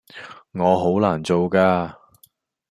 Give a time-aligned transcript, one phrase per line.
[0.53, 1.95] 我好難做㗎